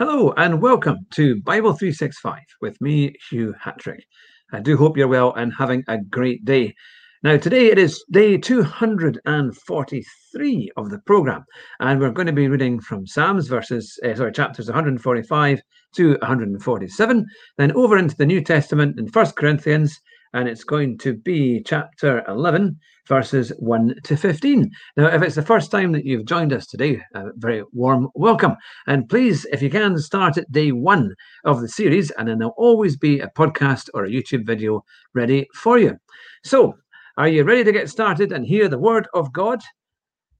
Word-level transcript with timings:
Hello 0.00 0.32
and 0.38 0.62
welcome 0.62 1.04
to 1.10 1.42
Bible 1.42 1.74
365 1.74 2.38
with 2.62 2.80
me, 2.80 3.14
Hugh 3.28 3.54
Hatrick. 3.62 4.02
I 4.50 4.60
do 4.60 4.78
hope 4.78 4.96
you're 4.96 5.08
well 5.08 5.34
and 5.34 5.52
having 5.52 5.84
a 5.88 5.98
great 5.98 6.42
day. 6.46 6.74
Now, 7.22 7.36
today 7.36 7.66
it 7.66 7.78
is 7.78 8.02
day 8.10 8.38
243 8.38 10.70
of 10.78 10.88
the 10.88 11.00
program, 11.00 11.44
and 11.80 12.00
we're 12.00 12.12
going 12.12 12.28
to 12.28 12.32
be 12.32 12.48
reading 12.48 12.80
from 12.80 13.06
Psalms 13.06 13.48
verses, 13.48 14.00
uh, 14.02 14.14
sorry, 14.14 14.32
chapters 14.32 14.68
145 14.68 15.60
to 15.96 16.10
147, 16.12 17.26
then 17.58 17.72
over 17.72 17.98
into 17.98 18.16
the 18.16 18.24
New 18.24 18.42
Testament 18.42 18.98
in 18.98 19.06
First 19.06 19.36
Corinthians, 19.36 20.00
and 20.32 20.48
it's 20.48 20.64
going 20.64 20.98
to 20.98 21.14
be 21.14 21.62
chapter 21.64 22.24
11, 22.28 22.78
verses 23.06 23.52
1 23.58 23.94
to 24.04 24.16
15. 24.16 24.70
Now, 24.96 25.06
if 25.06 25.22
it's 25.22 25.34
the 25.34 25.42
first 25.42 25.70
time 25.70 25.92
that 25.92 26.04
you've 26.04 26.26
joined 26.26 26.52
us 26.52 26.66
today, 26.66 27.00
a 27.14 27.24
very 27.36 27.64
warm 27.72 28.08
welcome. 28.14 28.54
And 28.86 29.08
please, 29.08 29.44
if 29.52 29.60
you 29.62 29.70
can, 29.70 29.98
start 29.98 30.38
at 30.38 30.50
day 30.52 30.72
one 30.72 31.14
of 31.44 31.60
the 31.60 31.68
series, 31.68 32.10
and 32.12 32.28
then 32.28 32.38
there'll 32.38 32.54
always 32.56 32.96
be 32.96 33.20
a 33.20 33.30
podcast 33.36 33.88
or 33.94 34.04
a 34.04 34.10
YouTube 34.10 34.46
video 34.46 34.84
ready 35.14 35.48
for 35.54 35.78
you. 35.78 35.96
So, 36.44 36.74
are 37.16 37.28
you 37.28 37.42
ready 37.44 37.64
to 37.64 37.72
get 37.72 37.90
started 37.90 38.32
and 38.32 38.46
hear 38.46 38.68
the 38.68 38.78
word 38.78 39.08
of 39.14 39.32
God? 39.32 39.60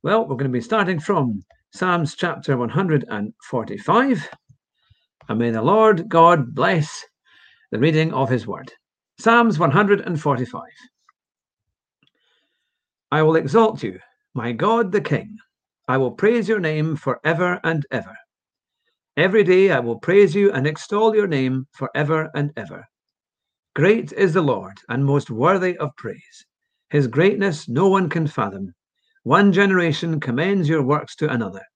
Well, 0.03 0.23
we're 0.23 0.37
going 0.37 0.51
to 0.51 0.57
be 0.57 0.61
starting 0.61 1.01
from 1.01 1.43
Psalms 1.73 2.15
chapter 2.15 2.57
145. 2.57 4.29
And 5.29 5.39
may 5.39 5.51
the 5.51 5.63
Lord 5.63 6.09
God 6.09 6.55
bless 6.55 7.05
the 7.71 7.79
reading 7.79 8.15
of 8.15 8.31
his 8.31 8.47
word. 8.47 8.73
Psalms 9.21 9.59
145. 9.59 10.63
I 13.13 13.23
will 13.23 13.37
exalt 13.37 13.83
you, 13.83 13.99
my 14.33 14.53
God 14.53 14.93
the 14.93 15.01
King. 15.03 15.37
I 15.87 15.99
will 15.99 16.13
praise 16.13 16.49
your 16.49 16.59
name 16.59 16.97
for 16.97 17.21
ever 17.23 17.61
and 17.63 17.85
ever. 17.91 18.17
Every 19.19 19.45
day 19.45 19.73
I 19.73 19.81
will 19.81 19.99
praise 19.99 20.35
you 20.35 20.51
and 20.53 20.67
extol 20.67 21.15
your 21.15 21.27
name 21.27 21.67
for 21.73 21.91
ever 21.95 22.31
and 22.35 22.51
ever. 22.57 22.87
Great 23.77 24.11
is 24.15 24.33
the 24.33 24.41
Lord 24.41 24.79
and 24.89 25.05
most 25.05 25.31
worthy 25.31 25.77
of 25.77 25.95
praise. 25.99 26.47
His 26.89 27.07
greatness 27.07 27.69
no 27.69 27.89
one 27.89 28.09
can 28.09 28.27
fathom. 28.27 28.73
One 29.25 29.53
generation 29.53 30.19
commends 30.19 30.67
your 30.67 30.83
works 30.83 31.15
to 31.17 31.31
another. 31.31 31.67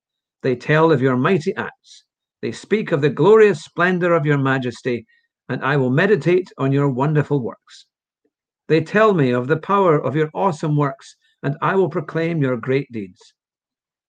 They 0.42 0.56
tell 0.56 0.90
of 0.90 1.02
your 1.02 1.18
mighty 1.18 1.55
acts. 1.56 2.05
They 2.40 2.52
speak 2.52 2.90
of 2.90 3.02
the 3.02 3.11
glorious 3.11 3.62
splendor 3.62 4.14
of 4.14 4.24
your 4.24 4.38
majesty, 4.38 5.05
and 5.48 5.62
I 5.62 5.76
will 5.76 5.90
meditate 5.90 6.50
on 6.58 6.72
your 6.72 6.88
wonderful 6.88 7.40
works. 7.40 7.86
They 8.68 8.80
tell 8.80 9.12
me 9.12 9.30
of 9.30 9.46
the 9.46 9.58
power 9.58 10.02
of 10.02 10.16
your 10.16 10.30
awesome 10.34 10.76
works, 10.76 11.16
and 11.42 11.56
I 11.60 11.74
will 11.74 11.90
proclaim 11.90 12.40
your 12.40 12.56
great 12.56 12.90
deeds. 12.90 13.34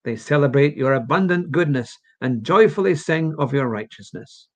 They 0.04 0.16
celebrate 0.16 0.76
your 0.76 0.94
abundant 0.94 1.50
goodness 1.50 1.96
and 2.20 2.44
joyfully 2.44 2.94
sing 2.94 3.34
of 3.38 3.52
your 3.52 3.68
righteousness. 3.68 4.48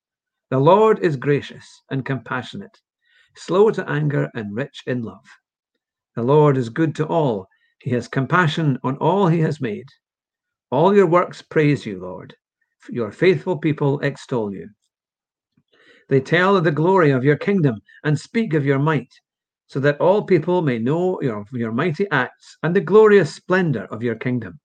The 0.48 0.58
Lord 0.58 1.00
is 1.00 1.16
gracious 1.16 1.66
and 1.90 2.04
compassionate, 2.04 2.76
slow 3.36 3.70
to 3.70 3.88
anger 3.88 4.30
and 4.34 4.54
rich 4.54 4.82
in 4.86 5.02
love. 5.02 5.24
The 6.16 6.22
Lord 6.22 6.56
is 6.56 6.68
good 6.68 6.94
to 6.96 7.06
all. 7.06 7.46
He 7.80 7.90
has 7.90 8.08
compassion 8.08 8.78
on 8.82 8.96
all 8.96 9.26
he 9.26 9.40
has 9.40 9.60
made. 9.60 9.86
All 10.70 10.94
your 10.94 11.06
works 11.06 11.42
praise 11.42 11.84
you, 11.84 12.00
Lord. 12.00 12.34
Your 12.88 13.12
faithful 13.12 13.58
people 13.58 14.00
extol 14.00 14.52
you. 14.54 14.70
They 16.10 16.20
tell 16.20 16.56
of 16.56 16.64
the 16.64 16.72
glory 16.72 17.12
of 17.12 17.22
your 17.22 17.36
kingdom 17.36 17.80
and 18.02 18.18
speak 18.18 18.52
of 18.52 18.66
your 18.66 18.80
might, 18.80 19.14
so 19.68 19.78
that 19.78 20.00
all 20.00 20.24
people 20.24 20.60
may 20.60 20.76
know 20.76 21.22
your, 21.22 21.44
your 21.52 21.70
mighty 21.70 22.10
acts 22.10 22.58
and 22.64 22.74
the 22.74 22.80
glorious 22.80 23.32
splendor 23.32 23.84
of 23.92 24.02
your 24.02 24.16
kingdom. 24.16 24.58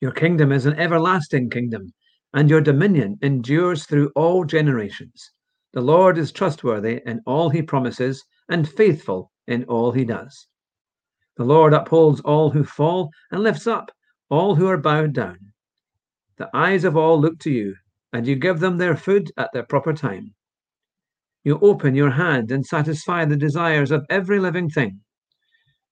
Your 0.00 0.12
kingdom 0.12 0.52
is 0.52 0.66
an 0.66 0.78
everlasting 0.78 1.50
kingdom, 1.50 1.92
and 2.32 2.48
your 2.48 2.60
dominion 2.60 3.18
endures 3.22 3.86
through 3.86 4.12
all 4.14 4.44
generations. 4.44 5.32
The 5.72 5.80
Lord 5.80 6.16
is 6.16 6.30
trustworthy 6.30 7.00
in 7.04 7.20
all 7.26 7.50
he 7.50 7.60
promises 7.60 8.24
and 8.48 8.68
faithful 8.68 9.32
in 9.48 9.64
all 9.64 9.90
he 9.90 10.04
does. 10.04 10.46
The 11.36 11.44
Lord 11.44 11.74
upholds 11.74 12.20
all 12.20 12.50
who 12.50 12.62
fall 12.62 13.10
and 13.32 13.42
lifts 13.42 13.66
up 13.66 13.90
all 14.30 14.54
who 14.54 14.68
are 14.68 14.78
bowed 14.78 15.12
down. 15.12 15.38
The 16.36 16.48
eyes 16.54 16.84
of 16.84 16.96
all 16.96 17.20
look 17.20 17.40
to 17.40 17.50
you, 17.50 17.74
and 18.12 18.26
you 18.26 18.36
give 18.36 18.60
them 18.60 18.78
their 18.78 18.96
food 18.96 19.30
at 19.36 19.50
their 19.52 19.64
proper 19.64 19.92
time. 19.92 20.34
You 21.44 21.58
open 21.60 21.94
your 21.94 22.10
hand 22.10 22.50
and 22.50 22.64
satisfy 22.64 23.24
the 23.24 23.36
desires 23.36 23.90
of 23.90 24.06
every 24.10 24.38
living 24.38 24.68
thing. 24.68 25.00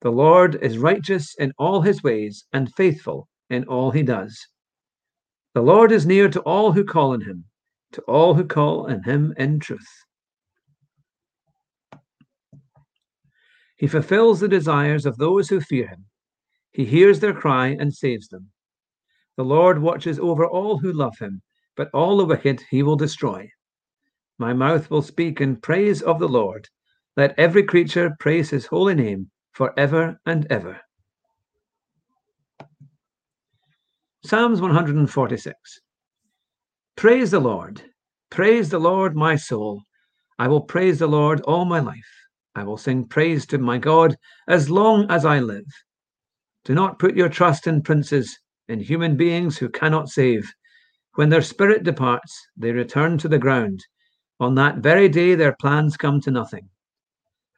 The 0.01 0.11
Lord 0.11 0.57
is 0.63 0.79
righteous 0.79 1.35
in 1.39 1.53
all 1.59 1.81
his 1.81 2.03
ways 2.03 2.45
and 2.53 2.75
faithful 2.75 3.29
in 3.49 3.65
all 3.65 3.91
he 3.91 4.03
does. 4.03 4.39
The 5.55 5.63
Lord 5.63 5.93
is 5.93 6.07
near 6.07 6.29
to 6.29 6.41
all 6.41 6.73
who 6.73 6.85
call 6.85 7.13
on 7.13 7.23
him, 7.23 7.45
to 7.93 8.03
all 8.03 8.35
who 8.35 8.45
call 8.45 8.91
on 8.91 9.03
him 9.05 9.33
in 9.39 9.59
truth. 9.59 9.89
He 13.77 13.87
fulfills 13.87 14.41
the 14.41 14.49
desires 14.49 15.07
of 15.07 15.17
those 15.17 15.49
who 15.49 15.61
fear 15.61 15.87
him. 15.89 16.07
He 16.73 16.85
hears 16.85 17.21
their 17.21 17.35
cry 17.35 17.69
and 17.69 17.95
saves 17.95 18.29
them. 18.29 18.51
The 19.37 19.45
Lord 19.45 19.81
watches 19.81 20.19
over 20.19 20.47
all 20.47 20.79
who 20.79 20.93
love 20.93 21.19
him, 21.19 21.43
but 21.77 21.91
all 21.93 22.17
the 22.17 22.25
wicked 22.25 22.63
he 22.71 22.83
will 22.83 22.97
destroy. 22.97 23.49
My 24.39 24.53
mouth 24.53 24.91
will 24.91 25.03
speak 25.03 25.41
in 25.41 25.57
praise 25.57 26.03
of 26.03 26.19
the 26.19 26.29
Lord. 26.29 26.69
Let 27.17 27.39
every 27.39 27.63
creature 27.63 28.17
praise 28.21 28.51
his 28.51 28.67
holy 28.67 28.95
name 28.95 29.31
for 29.53 29.73
ever 29.79 30.19
and 30.27 30.47
ever. 30.51 30.81
Psalms 34.25 34.61
146 34.61 35.81
Praise 36.97 37.31
the 37.31 37.41
Lord. 37.41 37.83
Praise 38.31 38.71
the 38.71 38.79
Lord, 38.79 39.15
my 39.15 39.37
soul. 39.37 39.83
I 40.39 40.49
will 40.49 40.63
praise 40.63 40.99
the 40.99 41.07
Lord 41.07 41.41
all 41.43 41.65
my 41.65 41.81
life. 41.81 42.11
I 42.55 42.65
will 42.65 42.77
sing 42.77 43.07
praise 43.07 43.47
to 43.47 43.59
my 43.59 43.79
God 43.79 44.17
as 44.49 44.71
long 44.71 45.11
as 45.11 45.25
I 45.25 45.41
live. 45.41 45.67
Do 46.65 46.75
not 46.75 46.99
put 46.99 47.15
your 47.15 47.29
trust 47.29 47.67
in 47.67 47.83
princes, 47.83 48.39
in 48.69 48.81
human 48.81 49.17
beings 49.17 49.57
who 49.57 49.69
cannot 49.69 50.09
save. 50.09 50.51
When 51.17 51.31
their 51.31 51.41
spirit 51.41 51.83
departs, 51.83 52.47
they 52.59 52.73
return 52.73 53.17
to 53.19 53.29
the 53.29 53.39
ground. 53.39 53.81
On 54.39 54.55
that 54.57 54.79
very 54.79 55.09
day, 55.09 55.35
their 55.35 55.57
plans 55.59 55.97
come 55.97 56.21
to 56.21 56.31
nothing. 56.31 56.69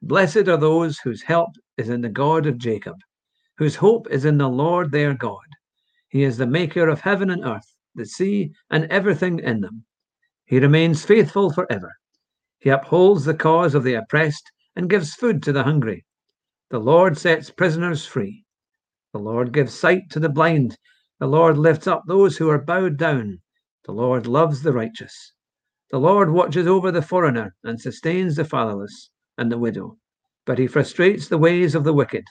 Blessed 0.00 0.46
are 0.46 0.56
those 0.56 1.00
whose 1.00 1.22
help 1.22 1.50
is 1.76 1.88
in 1.88 2.00
the 2.00 2.08
God 2.08 2.46
of 2.46 2.56
Jacob, 2.56 2.94
whose 3.56 3.74
hope 3.74 4.06
is 4.12 4.24
in 4.24 4.38
the 4.38 4.48
Lord 4.48 4.92
their 4.92 5.12
God. 5.12 5.42
He 6.08 6.22
is 6.22 6.36
the 6.36 6.46
maker 6.46 6.88
of 6.88 7.00
heaven 7.00 7.30
and 7.30 7.44
earth, 7.44 7.74
the 7.96 8.06
sea, 8.06 8.52
and 8.70 8.84
everything 8.92 9.40
in 9.40 9.60
them. 9.60 9.84
He 10.44 10.60
remains 10.60 11.04
faithful 11.04 11.52
forever. 11.52 11.96
He 12.60 12.70
upholds 12.70 13.24
the 13.24 13.34
cause 13.34 13.74
of 13.74 13.82
the 13.82 13.94
oppressed 13.94 14.52
and 14.76 14.88
gives 14.88 15.14
food 15.14 15.42
to 15.42 15.52
the 15.52 15.64
hungry. 15.64 16.04
The 16.70 16.78
Lord 16.78 17.18
sets 17.18 17.50
prisoners 17.50 18.06
free. 18.06 18.44
The 19.12 19.18
Lord 19.18 19.52
gives 19.52 19.74
sight 19.74 20.10
to 20.10 20.20
the 20.20 20.28
blind. 20.28 20.78
The 21.18 21.26
Lord 21.26 21.58
lifts 21.58 21.88
up 21.88 22.04
those 22.06 22.36
who 22.36 22.48
are 22.50 22.62
bowed 22.62 22.96
down. 22.96 23.40
The 23.88 23.94
Lord 23.94 24.26
loves 24.26 24.60
the 24.60 24.74
righteous. 24.74 25.32
The 25.90 25.98
Lord 25.98 26.30
watches 26.30 26.66
over 26.66 26.92
the 26.92 27.00
foreigner 27.00 27.54
and 27.64 27.80
sustains 27.80 28.36
the 28.36 28.44
fatherless 28.44 29.08
and 29.38 29.50
the 29.50 29.56
widow, 29.56 29.96
but 30.44 30.58
he 30.58 30.66
frustrates 30.66 31.26
the 31.26 31.38
ways 31.38 31.74
of 31.74 31.84
the 31.84 31.94
wicked. 31.94 32.24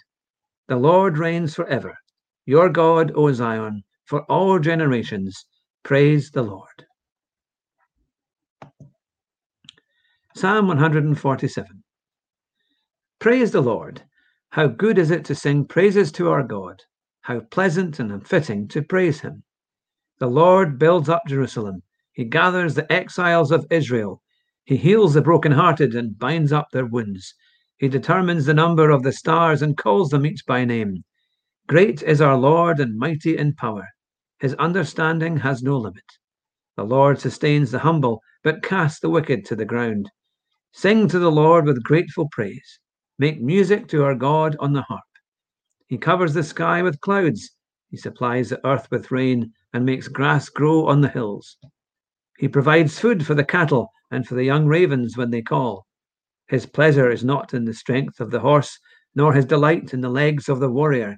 The 0.67 0.75
Lord 0.75 1.17
reigns 1.17 1.55
forever. 1.55 1.97
Your 2.45 2.69
God, 2.69 3.11
O 3.15 3.33
Zion, 3.33 3.83
for 4.05 4.21
all 4.25 4.59
generations. 4.59 5.47
Praise 5.81 6.29
the 6.29 6.43
Lord. 6.43 6.85
Psalm 10.35 10.67
147. 10.67 11.83
Praise 13.17 13.51
the 13.51 13.61
Lord. 13.61 14.03
How 14.51 14.67
good 14.67 14.99
is 14.99 15.09
it 15.09 15.25
to 15.25 15.33
sing 15.33 15.65
praises 15.65 16.11
to 16.11 16.29
our 16.29 16.43
God. 16.43 16.83
How 17.21 17.39
pleasant 17.39 17.99
and 17.99 18.27
fitting 18.27 18.67
to 18.67 18.83
praise 18.83 19.21
him. 19.21 19.41
The 20.19 20.27
Lord 20.27 20.79
builds 20.79 21.09
up 21.09 21.23
Jerusalem. 21.27 21.83
He 22.11 22.25
gathers 22.25 22.73
the 22.73 22.91
exiles 22.91 23.51
of 23.51 23.67
Israel. 23.69 24.21
He 24.65 24.75
heals 24.75 25.13
the 25.13 25.21
brokenhearted 25.21 25.93
and 25.93 26.17
binds 26.17 26.51
up 26.51 26.69
their 26.71 26.85
wounds. 26.85 27.35
He 27.77 27.87
determines 27.87 28.45
the 28.45 28.55
number 28.55 28.89
of 28.89 29.03
the 29.03 29.11
stars 29.11 29.61
and 29.61 29.77
calls 29.77 30.09
them 30.09 30.25
each 30.25 30.43
by 30.47 30.65
name. 30.65 31.03
Great 31.67 32.01
is 32.01 32.21
our 32.21 32.35
Lord 32.35 32.79
and 32.79 32.97
mighty 32.97 33.37
in 33.37 33.53
power. 33.53 33.87
His 34.39 34.55
understanding 34.55 35.37
has 35.37 35.61
no 35.61 35.77
limit. 35.77 36.03
The 36.75 36.83
Lord 36.83 37.19
sustains 37.19 37.69
the 37.69 37.79
humble, 37.79 38.21
but 38.43 38.63
casts 38.63 38.99
the 38.99 39.09
wicked 39.09 39.45
to 39.45 39.55
the 39.55 39.65
ground. 39.65 40.09
Sing 40.71 41.07
to 41.09 41.19
the 41.19 41.31
Lord 41.31 41.65
with 41.65 41.83
grateful 41.83 42.27
praise. 42.31 42.79
Make 43.19 43.41
music 43.41 43.87
to 43.89 44.03
our 44.03 44.15
God 44.15 44.55
on 44.59 44.73
the 44.73 44.83
harp. 44.83 45.01
He 45.87 45.97
covers 45.97 46.33
the 46.33 46.43
sky 46.43 46.81
with 46.81 47.01
clouds. 47.01 47.51
He 47.89 47.97
supplies 47.97 48.49
the 48.49 48.65
earth 48.65 48.87
with 48.91 49.11
rain 49.11 49.53
and 49.73 49.85
makes 49.85 50.07
grass 50.07 50.49
grow 50.49 50.87
on 50.87 51.01
the 51.01 51.09
hills. 51.09 51.57
He 52.37 52.47
provides 52.47 52.99
food 52.99 53.25
for 53.25 53.33
the 53.33 53.43
cattle 53.43 53.91
and 54.11 54.27
for 54.27 54.35
the 54.35 54.43
young 54.43 54.67
ravens 54.67 55.17
when 55.17 55.31
they 55.31 55.41
call. 55.41 55.85
His 56.47 56.65
pleasure 56.65 57.11
is 57.11 57.23
not 57.23 57.53
in 57.53 57.65
the 57.65 57.73
strength 57.73 58.19
of 58.19 58.31
the 58.31 58.39
horse, 58.39 58.79
nor 59.15 59.33
his 59.33 59.45
delight 59.45 59.93
in 59.93 60.01
the 60.01 60.09
legs 60.09 60.47
of 60.47 60.59
the 60.59 60.69
warrior. 60.69 61.17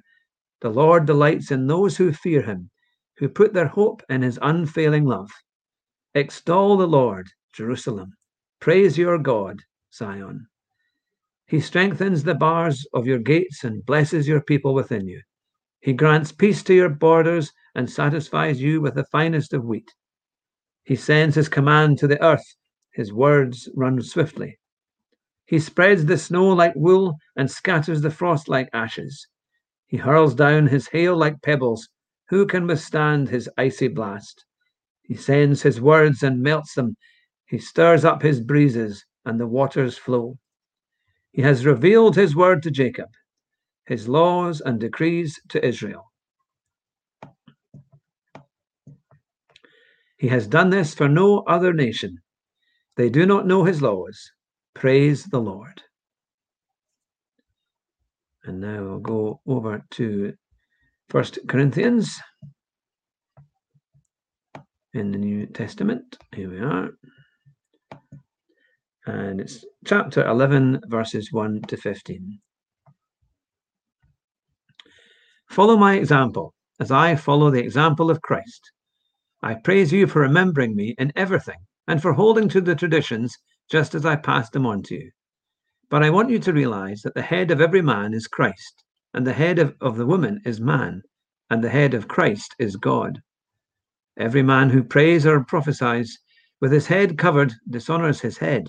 The 0.60 0.70
Lord 0.70 1.06
delights 1.06 1.50
in 1.50 1.66
those 1.66 1.96
who 1.96 2.12
fear 2.12 2.42
him, 2.42 2.70
who 3.18 3.28
put 3.28 3.52
their 3.52 3.68
hope 3.68 4.02
in 4.08 4.22
his 4.22 4.38
unfailing 4.42 5.04
love. 5.04 5.30
Extol 6.14 6.76
the 6.76 6.88
Lord, 6.88 7.28
Jerusalem. 7.54 8.14
Praise 8.60 8.98
your 8.98 9.18
God, 9.18 9.60
Zion. 9.94 10.46
He 11.46 11.60
strengthens 11.60 12.22
the 12.22 12.34
bars 12.34 12.86
of 12.92 13.06
your 13.06 13.18
gates 13.18 13.64
and 13.64 13.84
blesses 13.86 14.26
your 14.26 14.40
people 14.40 14.74
within 14.74 15.06
you. 15.06 15.20
He 15.80 15.92
grants 15.92 16.32
peace 16.32 16.62
to 16.64 16.74
your 16.74 16.88
borders 16.88 17.52
and 17.74 17.88
satisfies 17.88 18.60
you 18.60 18.80
with 18.80 18.94
the 18.94 19.04
finest 19.04 19.52
of 19.52 19.64
wheat. 19.64 19.90
He 20.84 20.96
sends 20.96 21.34
his 21.34 21.48
command 21.48 21.98
to 21.98 22.06
the 22.06 22.22
earth. 22.22 22.56
His 22.92 23.12
words 23.12 23.68
run 23.74 24.02
swiftly. 24.02 24.58
He 25.46 25.58
spreads 25.58 26.06
the 26.06 26.18
snow 26.18 26.48
like 26.48 26.74
wool 26.76 27.16
and 27.36 27.50
scatters 27.50 28.02
the 28.02 28.10
frost 28.10 28.48
like 28.48 28.68
ashes. 28.72 29.26
He 29.86 29.96
hurls 29.96 30.34
down 30.34 30.68
his 30.68 30.88
hail 30.88 31.16
like 31.16 31.42
pebbles. 31.42 31.88
Who 32.28 32.46
can 32.46 32.66
withstand 32.66 33.28
his 33.28 33.50
icy 33.56 33.88
blast? 33.88 34.44
He 35.02 35.16
sends 35.16 35.62
his 35.62 35.80
words 35.80 36.22
and 36.22 36.40
melts 36.40 36.74
them. 36.74 36.96
He 37.46 37.58
stirs 37.58 38.04
up 38.04 38.22
his 38.22 38.40
breezes, 38.40 39.04
and 39.24 39.40
the 39.40 39.48
waters 39.48 39.98
flow. 39.98 40.38
He 41.32 41.42
has 41.42 41.66
revealed 41.66 42.14
his 42.14 42.36
word 42.36 42.62
to 42.62 42.70
Jacob, 42.70 43.08
his 43.86 44.08
laws 44.08 44.60
and 44.60 44.78
decrees 44.78 45.40
to 45.48 45.64
Israel. 45.66 46.09
He 50.20 50.28
has 50.28 50.46
done 50.46 50.68
this 50.68 50.92
for 50.92 51.08
no 51.08 51.38
other 51.46 51.72
nation. 51.72 52.18
They 52.98 53.08
do 53.08 53.24
not 53.24 53.46
know 53.46 53.64
his 53.64 53.80
laws. 53.80 54.32
Praise 54.74 55.24
the 55.24 55.40
Lord. 55.40 55.80
And 58.44 58.60
now 58.60 58.82
we'll 58.82 58.98
go 58.98 59.40
over 59.46 59.82
to 59.92 60.34
First 61.08 61.38
Corinthians 61.48 62.20
in 64.92 65.10
the 65.10 65.16
New 65.16 65.46
Testament. 65.46 66.18
Here 66.36 66.50
we 66.50 66.60
are. 66.60 66.90
And 69.06 69.40
it's 69.40 69.64
chapter 69.86 70.26
11, 70.26 70.82
verses 70.88 71.32
1 71.32 71.62
to 71.62 71.78
15. 71.78 72.38
Follow 75.48 75.78
my 75.78 75.94
example 75.94 76.52
as 76.78 76.90
I 76.90 77.16
follow 77.16 77.50
the 77.50 77.60
example 77.62 78.10
of 78.10 78.20
Christ. 78.20 78.70
I 79.42 79.54
praise 79.54 79.92
you 79.92 80.06
for 80.06 80.20
remembering 80.20 80.76
me 80.76 80.94
in 80.98 81.12
everything 81.16 81.58
and 81.86 82.02
for 82.02 82.12
holding 82.12 82.48
to 82.50 82.60
the 82.60 82.74
traditions 82.74 83.36
just 83.70 83.94
as 83.94 84.04
I 84.04 84.16
passed 84.16 84.52
them 84.52 84.66
on 84.66 84.82
to 84.84 84.94
you. 84.94 85.10
But 85.88 86.02
I 86.02 86.10
want 86.10 86.30
you 86.30 86.38
to 86.40 86.52
realize 86.52 87.02
that 87.02 87.14
the 87.14 87.22
head 87.22 87.50
of 87.50 87.60
every 87.60 87.82
man 87.82 88.14
is 88.14 88.26
Christ, 88.26 88.84
and 89.14 89.26
the 89.26 89.32
head 89.32 89.58
of, 89.58 89.74
of 89.80 89.96
the 89.96 90.06
woman 90.06 90.40
is 90.44 90.60
man, 90.60 91.02
and 91.48 91.64
the 91.64 91.70
head 91.70 91.94
of 91.94 92.06
Christ 92.06 92.54
is 92.58 92.76
God. 92.76 93.20
Every 94.18 94.42
man 94.42 94.70
who 94.70 94.84
prays 94.84 95.26
or 95.26 95.42
prophesies 95.42 96.18
with 96.60 96.70
his 96.70 96.86
head 96.86 97.16
covered 97.16 97.54
dishonors 97.68 98.20
his 98.20 98.38
head. 98.38 98.68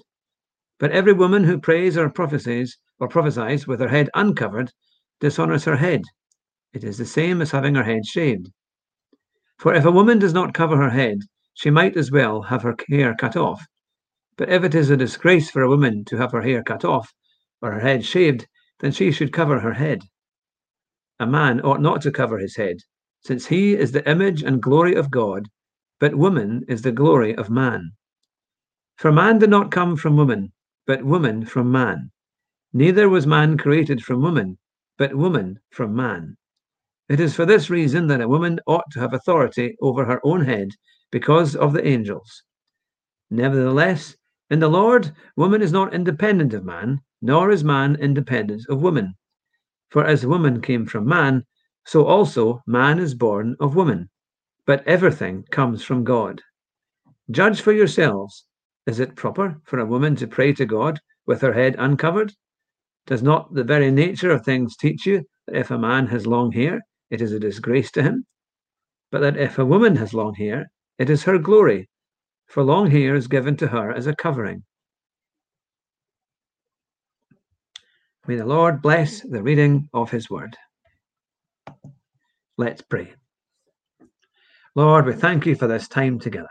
But 0.79 0.91
every 0.91 1.13
woman 1.13 1.43
who 1.43 1.59
prays 1.59 1.97
or 1.97 2.09
prophesies 2.09 2.77
or 2.99 3.07
prophesies 3.07 3.67
with 3.67 3.81
her 3.81 3.89
head 3.89 4.09
uncovered 4.15 4.71
dishonors 5.19 5.65
her 5.65 5.75
head. 5.75 6.03
It 6.73 6.83
is 6.83 6.97
the 6.97 7.05
same 7.05 7.41
as 7.41 7.51
having 7.51 7.75
her 7.75 7.83
head 7.83 8.05
shaved. 8.05 8.49
For 9.61 9.75
if 9.75 9.85
a 9.85 9.91
woman 9.91 10.17
does 10.17 10.33
not 10.33 10.55
cover 10.55 10.75
her 10.75 10.89
head, 10.89 11.19
she 11.53 11.69
might 11.69 11.95
as 11.95 12.09
well 12.09 12.41
have 12.41 12.63
her 12.63 12.75
hair 12.89 13.13
cut 13.13 13.37
off. 13.37 13.63
But 14.35 14.49
if 14.49 14.63
it 14.63 14.73
is 14.73 14.89
a 14.89 14.97
disgrace 14.97 15.51
for 15.51 15.61
a 15.61 15.69
woman 15.69 16.03
to 16.05 16.17
have 16.17 16.31
her 16.31 16.41
hair 16.41 16.63
cut 16.63 16.83
off 16.83 17.13
or 17.61 17.73
her 17.73 17.79
head 17.79 18.03
shaved, 18.03 18.47
then 18.79 18.91
she 18.91 19.11
should 19.11 19.31
cover 19.31 19.59
her 19.59 19.73
head. 19.73 20.01
A 21.19 21.27
man 21.27 21.61
ought 21.61 21.79
not 21.79 22.01
to 22.01 22.11
cover 22.11 22.39
his 22.39 22.55
head, 22.55 22.77
since 23.19 23.45
he 23.45 23.75
is 23.75 23.91
the 23.91 24.09
image 24.09 24.41
and 24.41 24.63
glory 24.63 24.95
of 24.95 25.11
God, 25.11 25.47
but 25.99 26.15
woman 26.15 26.65
is 26.67 26.81
the 26.81 26.91
glory 26.91 27.35
of 27.35 27.51
man. 27.51 27.91
For 28.97 29.11
man 29.11 29.37
did 29.37 29.51
not 29.51 29.69
come 29.69 29.95
from 29.95 30.17
woman, 30.17 30.53
but 30.87 31.05
woman 31.05 31.45
from 31.45 31.71
man. 31.71 32.09
Neither 32.73 33.07
was 33.07 33.27
man 33.27 33.59
created 33.59 34.03
from 34.03 34.23
woman, 34.23 34.57
but 34.97 35.13
woman 35.13 35.59
from 35.69 35.95
man. 35.95 36.35
It 37.09 37.19
is 37.19 37.35
for 37.35 37.45
this 37.45 37.69
reason 37.69 38.07
that 38.07 38.21
a 38.21 38.27
woman 38.27 38.59
ought 38.67 38.89
to 38.91 38.99
have 38.99 39.13
authority 39.13 39.75
over 39.81 40.05
her 40.05 40.21
own 40.23 40.45
head 40.45 40.69
because 41.11 41.55
of 41.55 41.73
the 41.73 41.85
angels. 41.85 42.43
Nevertheless, 43.29 44.15
in 44.49 44.59
the 44.59 44.69
Lord, 44.69 45.11
woman 45.35 45.61
is 45.61 45.71
not 45.71 45.93
independent 45.93 46.53
of 46.53 46.65
man, 46.65 47.01
nor 47.21 47.51
is 47.51 47.63
man 47.63 47.95
independent 47.95 48.63
of 48.69 48.81
woman. 48.81 49.15
For 49.89 50.05
as 50.05 50.25
woman 50.25 50.61
came 50.61 50.85
from 50.85 51.05
man, 51.05 51.45
so 51.85 52.05
also 52.05 52.61
man 52.65 52.99
is 52.99 53.15
born 53.15 53.55
of 53.59 53.75
woman, 53.75 54.09
but 54.65 54.87
everything 54.87 55.43
comes 55.51 55.83
from 55.83 56.03
God. 56.03 56.41
Judge 57.29 57.61
for 57.61 57.71
yourselves. 57.71 58.45
Is 58.85 58.99
it 58.99 59.15
proper 59.15 59.59
for 59.63 59.79
a 59.79 59.85
woman 59.85 60.15
to 60.17 60.27
pray 60.27 60.53
to 60.53 60.65
God 60.65 60.99
with 61.25 61.41
her 61.41 61.53
head 61.53 61.75
uncovered? 61.77 62.33
Does 63.05 63.23
not 63.23 63.53
the 63.53 63.63
very 63.63 63.91
nature 63.91 64.31
of 64.31 64.43
things 64.43 64.75
teach 64.75 65.05
you 65.05 65.23
that 65.47 65.55
if 65.55 65.71
a 65.71 65.77
man 65.77 66.07
has 66.07 66.27
long 66.27 66.51
hair, 66.51 66.81
it 67.11 67.21
is 67.21 67.31
a 67.33 67.39
disgrace 67.39 67.91
to 67.91 68.01
him? 68.01 68.25
But 69.11 69.21
that 69.21 69.37
if 69.37 69.59
a 69.59 69.65
woman 69.65 69.95
has 69.97 70.13
long 70.13 70.33
hair, 70.33 70.71
it 70.97 71.09
is 71.09 71.23
her 71.23 71.37
glory, 71.37 71.89
for 72.47 72.63
long 72.63 72.89
hair 72.89 73.13
is 73.15 73.27
given 73.27 73.57
to 73.57 73.67
her 73.67 73.91
as 73.91 74.07
a 74.07 74.15
covering. 74.15 74.63
May 78.27 78.35
the 78.37 78.45
Lord 78.45 78.81
bless 78.81 79.21
the 79.21 79.43
reading 79.43 79.89
of 79.93 80.11
his 80.11 80.29
word. 80.29 80.55
Let's 82.57 82.81
pray. 82.81 83.13
Lord, 84.75 85.05
we 85.05 85.13
thank 85.13 85.45
you 85.45 85.55
for 85.55 85.67
this 85.67 85.87
time 85.87 86.19
together. 86.19 86.47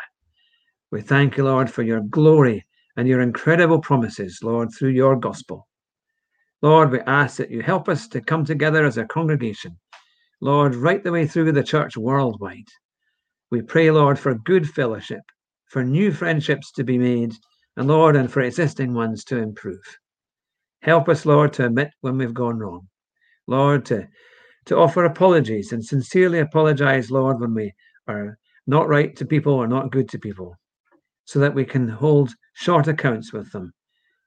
We 0.90 1.00
thank 1.00 1.36
you, 1.36 1.44
Lord, 1.44 1.70
for 1.70 1.82
your 1.82 2.00
glory 2.00 2.66
and 2.96 3.06
your 3.06 3.20
incredible 3.20 3.80
promises, 3.80 4.40
Lord, 4.42 4.70
through 4.74 4.90
your 4.90 5.16
gospel. 5.16 5.68
Lord, 6.60 6.90
we 6.90 7.00
ask 7.00 7.36
that 7.36 7.50
you 7.50 7.62
help 7.62 7.88
us 7.88 8.08
to 8.08 8.20
come 8.20 8.44
together 8.44 8.84
as 8.84 8.98
a 8.98 9.04
congregation, 9.04 9.78
Lord, 10.40 10.75
right 10.75 11.02
the 11.04 11.12
way 11.12 11.26
through 11.26 11.52
the 11.52 11.62
church 11.62 11.96
worldwide. 11.96 12.69
We 13.50 13.62
pray, 13.62 13.90
Lord, 13.90 14.19
for 14.19 14.34
good 14.34 14.69
fellowship, 14.69 15.22
for 15.66 15.84
new 15.84 16.12
friendships 16.12 16.72
to 16.72 16.84
be 16.84 16.96
made, 16.96 17.34
and 17.76 17.88
Lord, 17.88 18.16
and 18.16 18.31
for 18.31 18.40
existing 18.40 18.94
ones 18.94 19.25
to 19.25 19.37
improve. 19.37 19.82
Help 20.82 21.08
us, 21.08 21.26
Lord, 21.26 21.52
to 21.54 21.66
admit 21.66 21.90
when 22.00 22.16
we've 22.16 22.32
gone 22.32 22.58
wrong. 22.58 22.88
Lord, 23.46 23.84
to 23.87 24.08
to 24.66 24.76
offer 24.76 25.04
apologies 25.04 25.72
and 25.72 25.84
sincerely 25.84 26.38
apologize, 26.38 27.10
Lord, 27.10 27.40
when 27.40 27.54
we 27.54 27.72
are 28.06 28.38
not 28.66 28.88
right 28.88 29.16
to 29.16 29.26
people 29.26 29.54
or 29.54 29.66
not 29.66 29.90
good 29.90 30.08
to 30.10 30.19
people, 30.19 30.54
so 31.25 31.38
that 31.38 31.54
we 31.54 31.64
can 31.64 31.88
hold 31.88 32.32
short 32.54 32.87
accounts 32.88 33.32
with 33.32 33.50
them. 33.52 33.73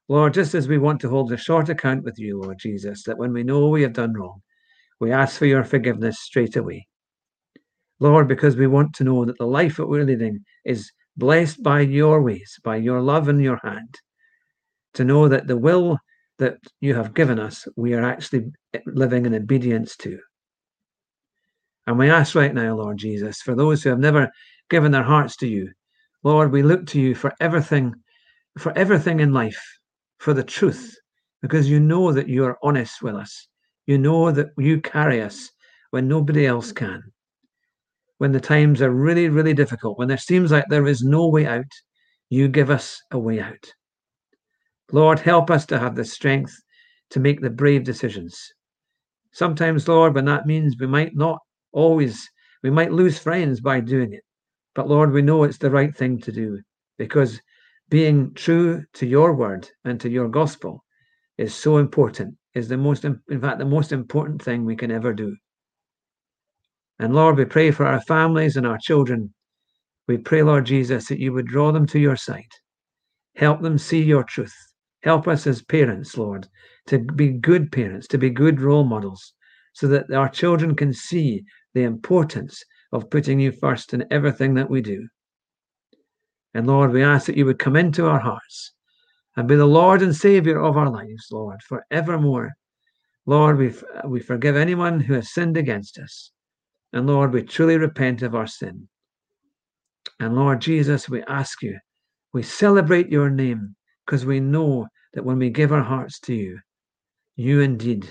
Lord, 0.09 0.33
just 0.33 0.53
as 0.53 0.67
we 0.67 0.77
want 0.77 0.99
to 1.01 1.09
hold 1.09 1.31
a 1.31 1.37
short 1.37 1.69
account 1.69 2.03
with 2.03 2.19
you, 2.19 2.41
Lord 2.41 2.57
Jesus, 2.59 3.03
that 3.03 3.17
when 3.17 3.31
we 3.31 3.43
know 3.43 3.69
we 3.69 3.83
have 3.83 3.93
done 3.93 4.13
wrong, 4.13 4.41
we 5.03 5.11
ask 5.11 5.37
for 5.37 5.45
your 5.45 5.65
forgiveness 5.65 6.21
straight 6.21 6.55
away. 6.55 6.87
Lord, 7.99 8.29
because 8.29 8.55
we 8.55 8.67
want 8.67 8.93
to 8.95 9.03
know 9.03 9.25
that 9.25 9.37
the 9.37 9.45
life 9.45 9.75
that 9.75 9.87
we're 9.87 10.05
leading 10.05 10.45
is 10.63 10.91
blessed 11.17 11.61
by 11.61 11.81
your 11.81 12.21
ways, 12.21 12.57
by 12.63 12.77
your 12.77 13.01
love 13.01 13.27
and 13.27 13.43
your 13.43 13.59
hand. 13.63 13.99
To 14.93 15.03
know 15.03 15.27
that 15.27 15.47
the 15.47 15.57
will 15.57 15.97
that 16.39 16.57
you 16.79 16.95
have 16.95 17.13
given 17.13 17.37
us, 17.37 17.67
we 17.75 17.93
are 17.93 18.03
actually 18.03 18.45
living 18.85 19.25
in 19.25 19.35
obedience 19.35 19.97
to. 19.97 20.17
And 21.85 21.99
we 21.99 22.09
ask 22.09 22.33
right 22.33 22.53
now, 22.53 22.75
Lord 22.77 22.97
Jesus, 22.97 23.41
for 23.41 23.55
those 23.55 23.83
who 23.83 23.89
have 23.89 23.99
never 23.99 24.31
given 24.69 24.93
their 24.93 25.03
hearts 25.03 25.35
to 25.37 25.47
you, 25.47 25.69
Lord, 26.23 26.53
we 26.53 26.63
look 26.63 26.85
to 26.87 27.01
you 27.01 27.13
for 27.13 27.33
everything, 27.41 27.93
for 28.57 28.71
everything 28.77 29.19
in 29.19 29.33
life, 29.33 29.61
for 30.19 30.33
the 30.33 30.45
truth, 30.45 30.95
because 31.41 31.69
you 31.69 31.81
know 31.81 32.13
that 32.13 32.29
you 32.29 32.45
are 32.45 32.57
honest 32.63 33.01
with 33.01 33.15
us. 33.15 33.49
You 33.85 33.97
know 33.97 34.31
that 34.31 34.51
you 34.57 34.81
carry 34.81 35.21
us 35.21 35.51
when 35.91 36.07
nobody 36.07 36.45
else 36.45 36.71
mm-hmm. 36.71 36.85
can. 36.85 37.03
When 38.17 38.31
the 38.31 38.39
times 38.39 38.81
are 38.81 38.91
really, 38.91 39.29
really 39.29 39.53
difficult, 39.53 39.97
when 39.97 40.07
there 40.07 40.17
seems 40.17 40.51
like 40.51 40.65
there 40.69 40.87
is 40.87 41.03
no 41.03 41.27
way 41.27 41.45
out, 41.45 41.71
you 42.29 42.47
give 42.47 42.69
us 42.69 43.01
a 43.11 43.19
way 43.19 43.39
out. 43.39 43.73
Lord, 44.91 45.19
help 45.19 45.49
us 45.51 45.65
to 45.67 45.79
have 45.79 45.95
the 45.95 46.05
strength 46.05 46.55
to 47.09 47.19
make 47.19 47.41
the 47.41 47.49
brave 47.49 47.83
decisions. 47.83 48.39
Sometimes, 49.33 49.87
Lord, 49.87 50.15
when 50.15 50.25
that 50.25 50.45
means 50.45 50.75
we 50.79 50.87
might 50.87 51.15
not 51.15 51.39
always, 51.71 52.29
we 52.61 52.69
might 52.69 52.91
lose 52.91 53.17
friends 53.17 53.59
by 53.59 53.79
doing 53.79 54.13
it. 54.13 54.23
But 54.75 54.87
Lord, 54.87 55.11
we 55.11 55.21
know 55.21 55.43
it's 55.43 55.57
the 55.57 55.71
right 55.71 55.95
thing 55.95 56.19
to 56.21 56.31
do 56.31 56.59
because 56.97 57.41
being 57.89 58.33
true 58.33 58.83
to 58.93 59.05
your 59.05 59.33
word 59.33 59.69
and 59.85 59.99
to 60.01 60.09
your 60.09 60.27
gospel 60.27 60.83
is 61.37 61.53
so 61.53 61.77
important, 61.77 62.35
is 62.55 62.67
the 62.67 62.77
most, 62.77 63.05
in 63.05 63.19
fact, 63.41 63.59
the 63.59 63.65
most 63.65 63.91
important 63.91 64.41
thing 64.41 64.65
we 64.65 64.75
can 64.75 64.91
ever 64.91 65.13
do. 65.13 65.35
And 66.99 67.15
Lord, 67.15 67.37
we 67.37 67.45
pray 67.45 67.71
for 67.71 67.85
our 67.85 68.01
families 68.01 68.55
and 68.55 68.67
our 68.67 68.77
children. 68.77 69.33
We 70.07 70.17
pray, 70.17 70.43
Lord 70.43 70.65
Jesus, 70.65 71.07
that 71.07 71.19
you 71.19 71.33
would 71.33 71.47
draw 71.47 71.71
them 71.71 71.87
to 71.87 71.99
your 71.99 72.15
side. 72.15 72.51
Help 73.35 73.61
them 73.61 73.77
see 73.77 74.01
your 74.01 74.23
truth. 74.23 74.55
Help 75.01 75.27
us 75.27 75.47
as 75.47 75.61
parents, 75.63 76.17
Lord, 76.17 76.47
to 76.87 76.99
be 76.99 77.29
good 77.29 77.71
parents, 77.71 78.07
to 78.09 78.17
be 78.17 78.29
good 78.29 78.61
role 78.61 78.83
models, 78.83 79.33
so 79.73 79.87
that 79.87 80.11
our 80.11 80.29
children 80.29 80.75
can 80.75 80.93
see 80.93 81.43
the 81.73 81.83
importance 81.83 82.63
of 82.91 83.09
putting 83.09 83.39
you 83.39 83.51
first 83.51 83.93
in 83.93 84.05
everything 84.11 84.53
that 84.53 84.69
we 84.69 84.81
do. 84.81 85.07
And 86.53 86.67
Lord, 86.67 86.91
we 86.91 87.03
ask 87.03 87.25
that 87.25 87.37
you 87.37 87.45
would 87.45 87.59
come 87.59 87.75
into 87.75 88.05
our 88.05 88.19
hearts 88.19 88.73
and 89.35 89.47
be 89.47 89.55
the 89.55 89.65
Lord 89.65 90.01
and 90.01 90.15
Savior 90.15 90.59
of 90.59 90.77
our 90.77 90.89
lives, 90.89 91.27
Lord, 91.31 91.61
forevermore. 91.63 92.51
Lord, 93.25 93.57
we, 93.57 93.73
we 94.05 94.19
forgive 94.19 94.55
anyone 94.55 94.99
who 94.99 95.13
has 95.13 95.33
sinned 95.33 95.57
against 95.57 95.97
us. 95.97 96.31
And 96.91 97.07
Lord, 97.07 97.33
we 97.33 97.41
truly 97.41 97.77
repent 97.77 98.21
of 98.21 98.35
our 98.35 98.47
sin. 98.47 98.87
And 100.19 100.35
Lord 100.35 100.61
Jesus, 100.61 101.09
we 101.09 101.23
ask 101.23 101.63
you, 101.63 101.79
we 102.33 102.43
celebrate 102.43 103.09
your 103.09 103.29
name 103.29 103.75
because 104.05 104.25
we 104.25 104.39
know 104.39 104.87
that 105.13 105.25
when 105.25 105.39
we 105.39 105.49
give 105.49 105.71
our 105.71 105.81
hearts 105.81 106.19
to 106.21 106.33
you, 106.33 106.59
you 107.35 107.61
indeed, 107.61 108.07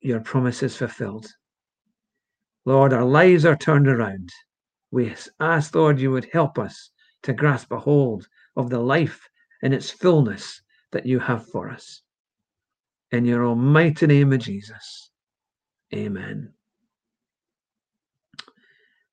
your 0.00 0.20
promise 0.20 0.62
is 0.62 0.76
fulfilled. 0.76 1.28
Lord, 2.64 2.92
our 2.92 3.04
lives 3.04 3.44
are 3.44 3.56
turned 3.56 3.86
around. 3.86 4.30
We 4.90 5.14
ask, 5.38 5.74
Lord, 5.74 6.00
you 6.00 6.10
would 6.10 6.28
help 6.32 6.58
us 6.58 6.90
to 7.22 7.32
grasp 7.32 7.70
a 7.70 7.78
hold 7.78 8.26
of 8.56 8.70
the 8.70 8.80
life 8.80 9.28
in 9.62 9.72
its 9.72 9.90
fullness 9.90 10.60
that 10.92 11.06
you 11.06 11.18
have 11.18 11.46
for 11.48 11.70
us. 11.70 12.02
In 13.12 13.24
your 13.24 13.46
almighty 13.46 14.06
name 14.06 14.32
of 14.32 14.40
Jesus. 14.40 15.10
Amen. 15.94 16.52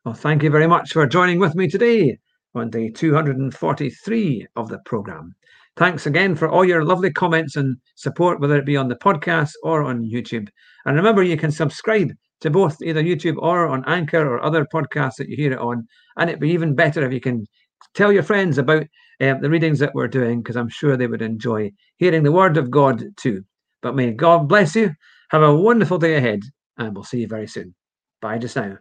Well, 0.03 0.13
thank 0.13 0.43
you 0.43 0.49
very 0.49 0.67
much 0.67 0.91
for 0.91 1.07
joining 1.07 1.39
with 1.39 1.55
me 1.55 1.67
today 1.67 2.17
on 2.55 2.69
day 2.69 2.89
243 2.89 4.47
of 4.55 4.69
the 4.69 4.79
program. 4.85 5.33
Thanks 5.75 6.05
again 6.05 6.35
for 6.35 6.49
all 6.49 6.65
your 6.65 6.83
lovely 6.83 7.11
comments 7.11 7.55
and 7.55 7.77
support, 7.95 8.39
whether 8.39 8.57
it 8.57 8.65
be 8.65 8.77
on 8.77 8.89
the 8.89 8.95
podcast 8.95 9.53
or 9.63 9.83
on 9.83 10.03
YouTube. 10.03 10.49
And 10.85 10.95
remember, 10.95 11.23
you 11.23 11.37
can 11.37 11.51
subscribe 11.51 12.11
to 12.41 12.49
both 12.49 12.81
either 12.81 13.01
YouTube 13.01 13.37
or 13.37 13.67
on 13.67 13.83
Anchor 13.87 14.27
or 14.27 14.43
other 14.43 14.65
podcasts 14.65 15.15
that 15.15 15.29
you 15.29 15.35
hear 15.35 15.53
it 15.53 15.59
on. 15.59 15.87
And 16.17 16.29
it'd 16.29 16.41
be 16.41 16.51
even 16.51 16.75
better 16.75 17.03
if 17.05 17.13
you 17.13 17.21
can 17.21 17.47
tell 17.93 18.11
your 18.11 18.23
friends 18.23 18.57
about 18.57 18.85
um, 19.21 19.41
the 19.41 19.49
readings 19.49 19.79
that 19.79 19.93
we're 19.93 20.07
doing, 20.07 20.41
because 20.41 20.55
I'm 20.55 20.69
sure 20.69 20.97
they 20.97 21.07
would 21.07 21.21
enjoy 21.21 21.71
hearing 21.97 22.23
the 22.23 22.31
word 22.31 22.57
of 22.57 22.71
God 22.71 23.03
too. 23.17 23.43
But 23.81 23.95
may 23.95 24.11
God 24.11 24.47
bless 24.49 24.75
you. 24.75 24.93
Have 25.29 25.43
a 25.43 25.55
wonderful 25.55 25.97
day 25.97 26.15
ahead, 26.15 26.41
and 26.77 26.95
we'll 26.95 27.03
see 27.03 27.21
you 27.21 27.27
very 27.27 27.47
soon. 27.47 27.75
Bye 28.21 28.37
just 28.37 28.55
now. 28.55 28.77